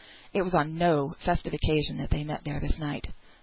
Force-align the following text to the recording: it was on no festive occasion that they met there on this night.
it 0.33 0.41
was 0.41 0.55
on 0.55 0.77
no 0.79 1.13
festive 1.23 1.53
occasion 1.53 1.99
that 1.99 2.09
they 2.09 2.23
met 2.23 2.41
there 2.43 2.55
on 2.55 2.63
this 2.63 2.79
night. 2.79 3.05